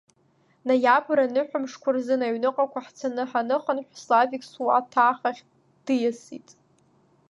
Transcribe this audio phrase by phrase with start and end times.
[0.67, 5.43] Ноиабр аныҳәамшқәа рзын, аҩныҟақәа ҳцаны ҳаныхынҳә, Славик суаҭах ахь
[5.85, 6.47] диасит.